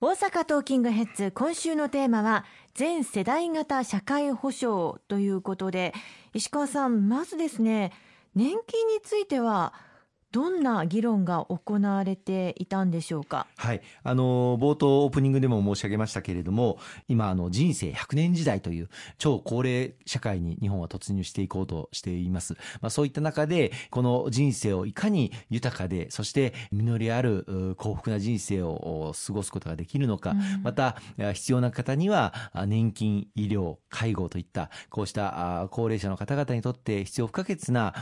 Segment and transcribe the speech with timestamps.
[0.00, 5.92] 大阪トーキングヘッズ今週のテーマは全世代型社会保障ということで
[6.34, 7.90] 石川さんまずですね
[8.36, 9.74] 年金については
[10.30, 13.46] どんな議論が行われていたんでしょうか？
[13.56, 22.54] はい、あの冒頭オープニングでも申し上げましたけれども、今あの人生100年時代という超高齢社会に日本は突入していこうとしています。
[22.82, 30.96] まあそういった中でこの人生をいかに豊かで、そして実りある幸福な人生を過ごすことができるのか、うん、また
[31.32, 32.34] 必要な方には
[32.66, 37.94] 年金、医療、介護といったこうした高齢者の方々にとって必要不可欠な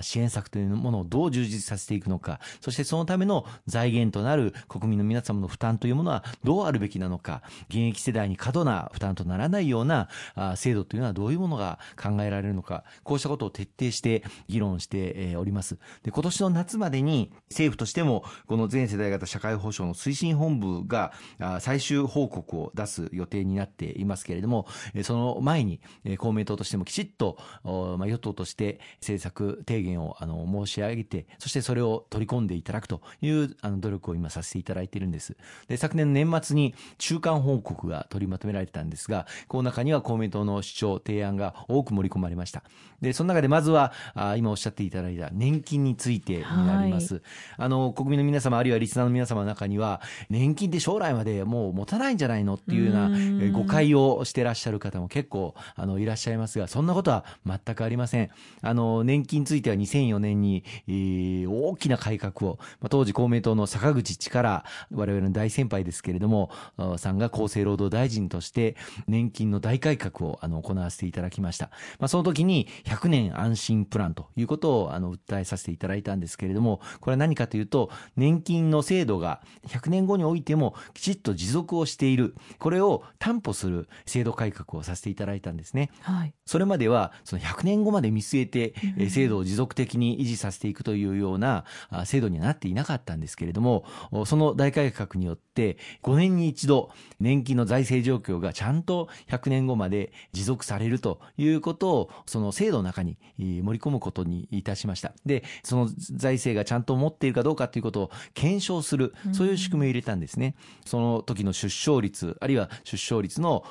[0.00, 10.08] 支援策というものをどう充実させていくのか、そしてそのための財源となる国民の皆様の負担というものはどうあるべきなのか、現役世代に過度な負担とならないような
[10.56, 15.78] 制度というのはどういうものが考えられるのか、こうしたことを徹底して議論しております。
[16.02, 21.12] で、今年の夏までに政府としてもこの全世代型社会保障の推進本部が
[21.60, 24.66] 最終報告を出す予定になっていますけれども、
[25.02, 25.80] その前に
[26.18, 35.36] 公明党としてもきちっと与党として政策提言を申し上げて、そしてしてそれを取り込んでいただくというあの努力を今させていただいているんです。
[35.68, 42.62] で、昨年の年末に中間報告が取りまとめられてたんですが、この中には公明党の主張、提案が多く盛り込まれました。
[43.00, 47.14] で、その中でまずは、あ今おっしゃっていただいた年金についてになります。
[47.14, 47.22] はい、
[47.58, 58.30] あの、国民の皆様、あるいはリスナーの皆様の中には、年金って将来までもう持たないんじゃないのっていうような誤解をしてらっしゃる方も結構、あの、いらっしゃいますが、そんなことは全くありません。
[58.62, 66.50] あの、年金については2004年に、えー大きな改革を、まあ、当時公明党の坂口力、我々の大先輩ですけれども、
[66.98, 71.70] さんが厚生労働大臣として年金の大改革をあの行わせていただきました。
[71.98, 85.90] まあ、その時に100年安心プランということをあの訴えさせていただいたんですけれども、これは何かというと、年金の制度が100年後においてもきちっと持続をしている、これを担保する制度改革をさせていただいたんですね。
[86.02, 88.74] はい、それまではその100年後まで見据えて、
[89.08, 91.64] 制度を持続的に維持させていくというような
[92.04, 93.84] 制度にはなっていなかったんですけれども、
[94.26, 105.12] その大改革によって5年に一度年金の財政状況がちゃんと100年後まで持続されるということをその制度の中に盛り込むことにいたしました。
[105.24, 110.54] で、その財政がちゃんと持っているかどうかということを検証する、そういう仕組みを入れたんですね。
[110.84, 113.64] その時の出生率、あるいは出生率の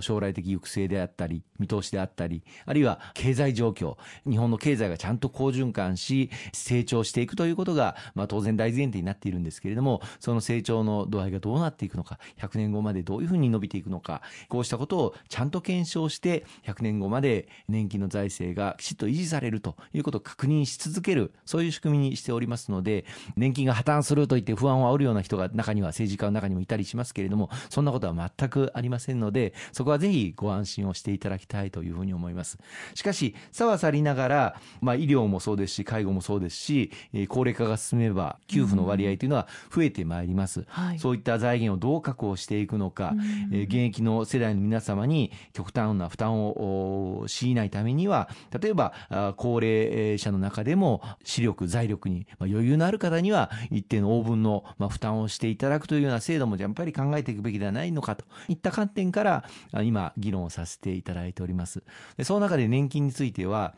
[0.00, 3.96] 将来的抑制であったり、見通しであったり、あるいは経済状況、
[4.28, 23.04] 日本の経済がちゃんと好循環し、成長ししていくということが、まあ、当然大前提になっているんですけれども、その成長の度合いがどうなっていくのか、100年後までどういうふうに伸びていくのか、こうしたことをちゃんと検証して、100年後まで年金の財政がきちっと維持されるということを確認し続ける、そういう仕組みにしておりますので、
[23.36, 32.58] 年金が破綻すると言って不安を煽るような人が中には政治家の中にもいたりしますけれども、そんなことは全くありませんので、そこはぜひご安心をしていただきたいというふうに思います。
[32.94, 36.90] しかし、さはさりながら、まあ、医療もそうですし、介護もそうですし、
[37.28, 40.64] 高齢化が進めば、給付の割合というのは増えてまいります。
[40.68, 43.14] はい、そういった財源をどう確保していくのか、
[43.52, 48.92] えー、現役の世代の皆様に極端な負担を強いないためには、例えば、
[49.36, 59.44] 高齢者の中でも視力、財力に余裕のある方には一定の応分の負担をしていただくというような制度もやっぱり考えていくべきではないのかといった観点から
[59.82, 61.82] 今議論をさせていただいております。
[62.16, 63.74] でその中で年金については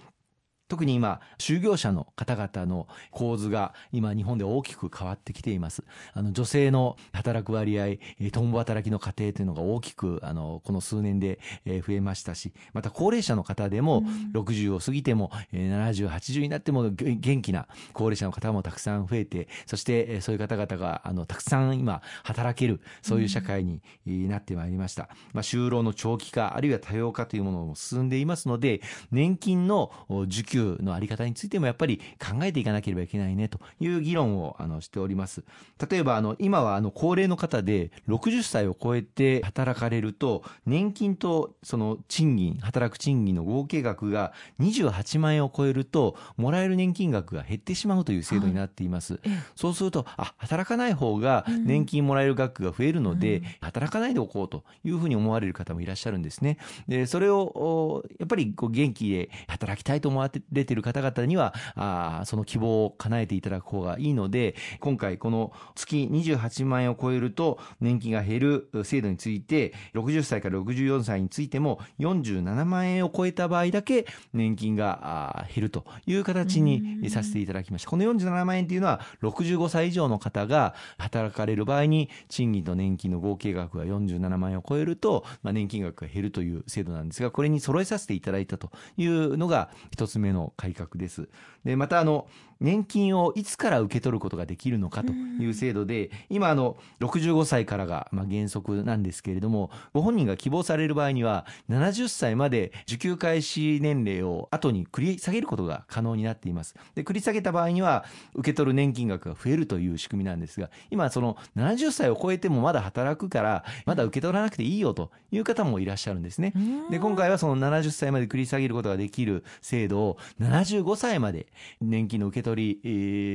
[0.75, 5.85] 特に今、就業者の方々の構図が今日本で大きく変わってきています。
[6.15, 7.99] あの女性の働く割合、
[8.33, 14.03] 共働きの家庭というのが大きくあのこの数年で増えましたし、また高齢者の方でも
[14.33, 25.09] 60を過ぎても70、80になっても元気な高齢者の方もたくさん増えて、そしてそういう方々があのたくさん今働ける、そういう社会になってまいりました。
[25.35, 28.81] まあ、就労の長期化、あるいは多様化というものも進んでいますので、
[29.13, 29.93] 年金の
[30.27, 35.45] 受給給のあり方についてもやっぱり考えていかなければいけないねという議論をあのしております。
[35.91, 49.15] 例えばあの今はあの高齢の方で60歳を超えて働かれると年金とその賃金、働く賃金の合計額が28万円を超えるともらえる年金額が減ってしまうという制度になっています。
[49.15, 49.23] はい、
[49.55, 56.59] そうするとあ働かない方が年金もらえる額が増えるので、うん、働かないでおこうというふうに思われる方もいらっしゃるんですね。
[56.89, 77.91] でそれをやっぱりこう元気で働きたいと思われてれてる方々には、あその希望を叶えていただく方がいいので、今回この月28万円を超えると年金が減る制度について、60歳から64歳についても47万円を超えた場合だけ年金が減るという形にさせていただきました。
[77.91, 91.29] この47万円というのは65歳以上の方が働かれる場合に賃金と年金の合計額が47万円を超えると、まあ、年金額が減るという制度なんですが、これに揃えさせていただいたというのが一つ目の改革です。
[91.65, 92.29] で、またあの、
[92.65, 106.75] 年金をいつから受け取ることができるのかという制度で、今あの、65歳からがまあ原則なんですけれども、ご本人が希望される場合には、70歳まで受給開始年齢を後に繰り下げることが可能になっています。
[106.95, 116.55] で、繰り下げた場合には、受け取る年金額が増えるという仕組みなんですが、今その70歳を超えてもまだ働くから、まだ受け取らなくていいよという方もいらっしゃるんですね。
[116.91, 121.47] で、今回はその70歳まで繰り下げることができる制度を75歳まで
[121.83, 122.54] 年金の受け取り、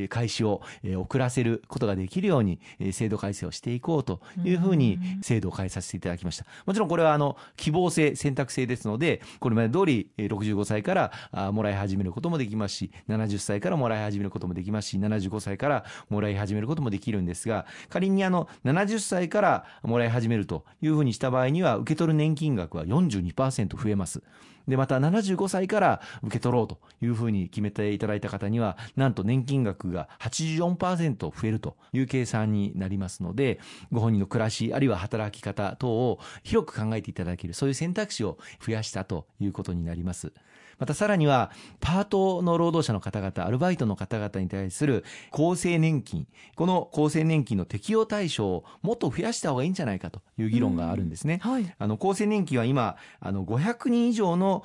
[0.10, 0.62] 開始を、
[0.98, 2.60] 遅らせることができるように、
[2.92, 6.46] 制度改正をしていこうというふうに制度を変えさせていただきました。
[6.66, 24.22] もちろんこれはあの希望性、選択制ですので、これまで通り65歳からもらい始めることもできますし、70歳からもらい始めることもできますし、75歳からもらい始めることもできるんですが、仮にあの70歳からもらい始めるというふうにした場合には、受け取る年金額は42%増えます。
[24.68, 33.60] で、また75歳から受け取ろうというふうに決めていただいた方には、なんと年金額が84%増えるという計算になりますので、
[33.92, 40.32] ご本人の暮らし、あるいは働き方等を広く考えていただける、そういう選択肢を増やしたということになります。
[40.80, 51.40] またさらには、パートの労働者の方々、アルバイトの方々に対する厚生年金、この厚生年金の適用対象をもっと増やした方がいいんじゃないかという議論があるんですね。
[51.44, 54.64] はい、あの厚生年金は今、あの500人以上の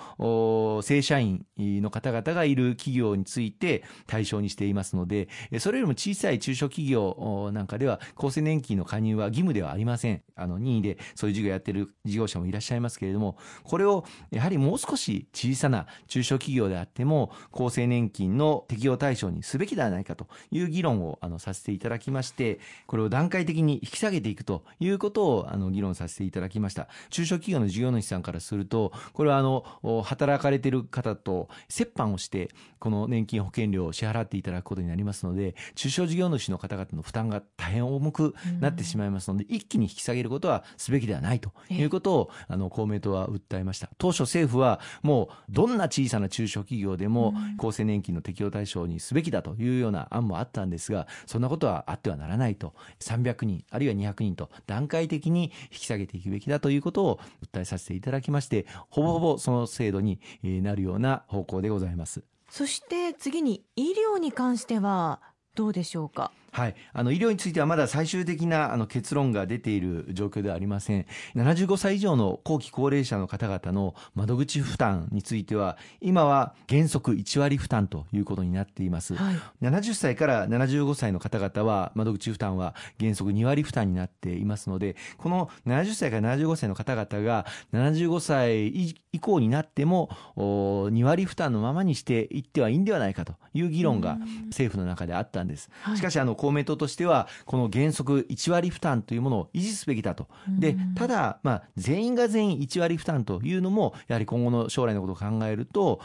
[0.83, 5.29] 正社員の方々がいる企業について対象にしていますので、
[5.59, 10.23] それよりも小さい中小企業なんかでは厚生年金の加入は義務ではありません。
[10.37, 26.89] あの任意でそういう事業やってる事業者もいらっしゃいますけれども、これをやはりもう少し小さな中小企業であっても厚生年金の適用対象にすべきではないかという議論をあのさせていただきましてこれを段階的に引き下げていくということをあの議論させていただきました。
[27.11, 29.65] 中小企業の事業主さんからするとこれはあの
[30.03, 43.91] 働かれている方と折半をしてこの年金保険料を支払っていただくことになりますので中小事業主の方々の負担が大変重くなってしまいますので、一気に引き下げることはすべきではないということをあの公明党は訴えました。
[43.99, 62.25] 当初政府はもうどんな小さな中小企業でも厚生年金の適用対象にすべきだというような案もあったんですが、そんなことはあってはならないと、300人、あるいは200人と段階的に引き下げていくべきだということを訴えさせていただきまして、ほぼほぼその制度になるような方向でございます。
[62.51, 65.21] そして次に医療に関しては
[65.55, 66.33] どうでしょうか？
[66.55, 66.77] はい。
[66.93, 71.07] あの、医療についてはまだ最終的なあの結論が出ている状況ではありません。
[71.35, 79.17] 75歳以上の後期高齢者の方々の窓口負担については、今は原則1割負担ということになっています。
[79.17, 95.69] はい、70歳から75歳の方々は、窓口負担は原則2割負担になっていますので、この70歳から75歳の方々が75歳以降になっても、2割負担のままにしていってはいいんではないかという議論が政府の中であったんです。
[95.97, 100.29] しかし、あの、公明党としては、この原則1割負担というものを維持すべきだと。
[100.59, 106.01] で、ただ、まあ、全員が全員1割負担というのも、やはり今後の将来のことを考えると、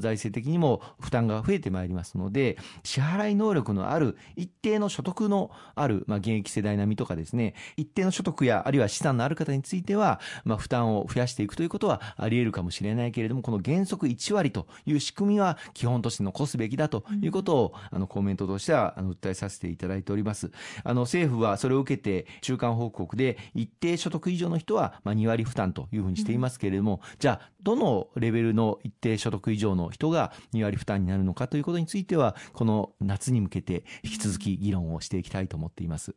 [0.00, 20.50] 財政的にも負担が増えてまいりますので、支払い能力のある、一定の所得のある、まあ、現役世代並みとかですね、一定の所得や、あるいは資産のある方については、まあ、負担を増やしていくということはあり得るかもしれないけれども、この原則1割という仕組みは基本として残すべきだということを、あの、公明党としては、あの、訴えさせていただいております。
[20.84, 36.14] あの、政府はそれを受けて中間報告で一定所得以上の人は、まあ、2割負担というふうにしていますけれども、じゃあ、どのレベルの一定所得以上の人が2割負担になるのかということについては、この夏に向けて引き続き議論をしていきたいと思っています。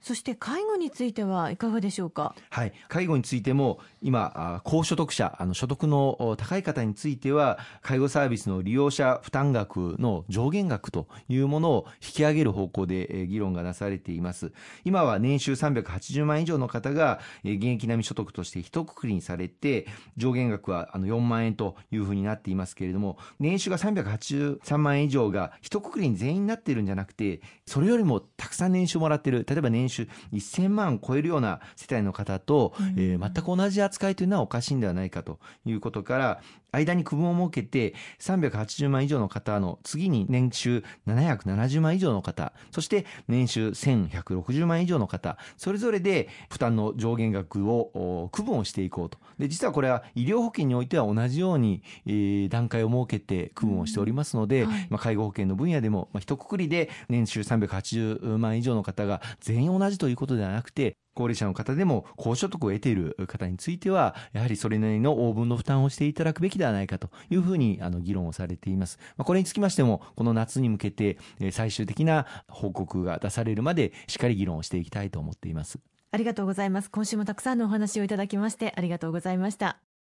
[0.00, 2.34] そして介護についてはいかがでしょうか？
[2.50, 14.52] はい、介護についても今高所得者あの所得の高い方については介護サービスの利用者負担額の上限額というものを引き上げる方向で議論がなされています。
[14.84, 36.40] 今は年収380万以上の方が現役並み所得として一括りにされて上限額はあの4万円というふうになっていますけれども年収が383万円以上が一括りに全員になっているんじゃなくてそれよりもたくさん年収もらっている例えば年収1000万を超えるような世帯の方と、うん、えー、全く同じ扱いというのはおかしいんではないかということから、
[36.72, 49.18] 間に区分を設けて、380万以上の方の次に年収770万以上の方、そして年収1160万以上の方、それぞれで負担の上限額を区分をしていこうと。
[49.38, 68.98] で、実はこれは医療保険においては同じように、えー、段階を設けて区分をしておりますので、うんはい、まあ、介護保険の分野でも、まあ、一括りで年収380万以上の方が全員同じということではなくて、高齢者の方でも高所得を得ている方については、やはりそれなりの応分の負担をしていただくべきではないかというふうにあの議論をされています。
[69.16, 71.18] まあ、これにつきましても、この夏に向けて
[71.50, 75.78] 最終的な報告が出されるまでしっかり議論をしていきたいと思っています。
[76.12, 76.90] ありがとうございます。
[76.90, 79.89] 今週もたくさんのお話をいただきましてありがとうございました。